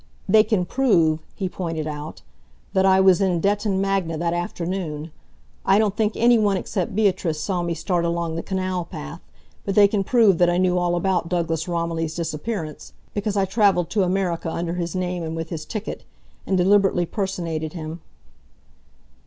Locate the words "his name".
14.73-15.21